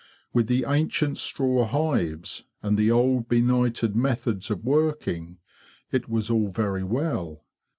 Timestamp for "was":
6.09-6.31